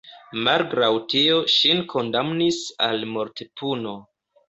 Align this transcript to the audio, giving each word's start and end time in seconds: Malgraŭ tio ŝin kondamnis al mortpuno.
Malgraŭ 0.45 0.89
tio 1.15 1.37
ŝin 1.57 1.85
kondamnis 1.93 2.61
al 2.91 3.09
mortpuno. 3.15 3.99